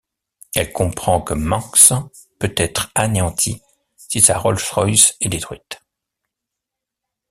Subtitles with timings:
[0.55, 1.93] Elle comprend que Manx
[2.39, 3.61] peux être anéanti
[3.97, 5.79] si sa Rolls-Royce est détruite.